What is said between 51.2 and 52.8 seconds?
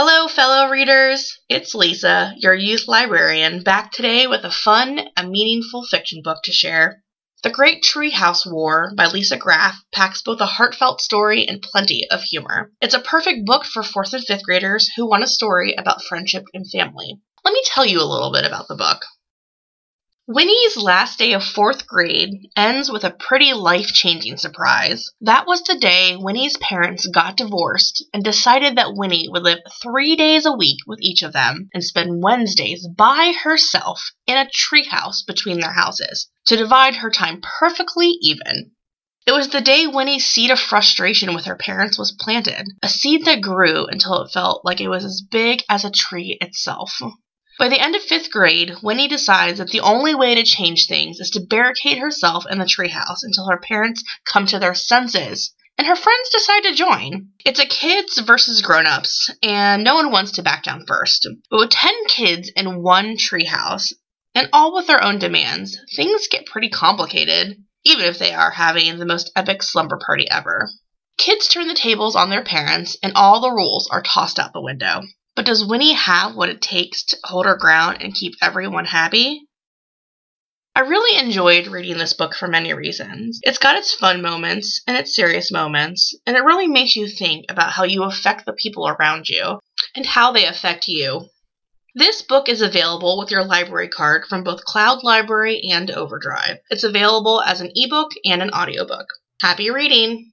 to barricade herself in the